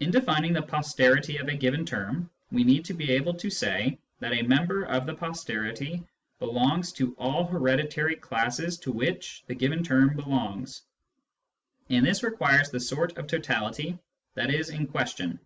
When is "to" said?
2.86-2.92, 3.34-3.48, 6.94-7.14, 8.78-8.90